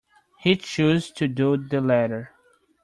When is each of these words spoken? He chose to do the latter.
He 0.39 0.55
chose 0.55 1.11
to 1.11 1.27
do 1.27 1.57
the 1.57 1.79
latter. 1.79 2.31